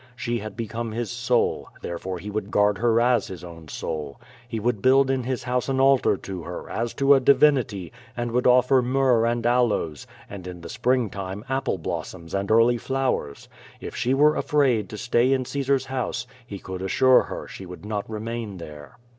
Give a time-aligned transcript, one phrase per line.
[0.15, 4.19] She had become his soul, therefore he would guard her as his own soul.
[4.47, 8.31] He would build in his house an altar to her, as to a divinity, and
[8.31, 12.51] would offer myrrh and aloes, and in the springtime apple blossoms QVO VADI8, 59 and
[12.51, 13.49] early flowers.
[13.79, 17.85] If she were afraid to stay in Caesar's house, he could assure her she would
[17.85, 18.97] not remain there.